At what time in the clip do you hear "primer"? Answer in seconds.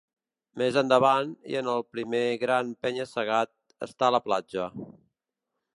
1.97-2.23